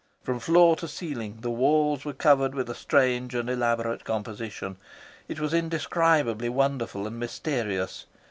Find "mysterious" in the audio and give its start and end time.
7.19-8.07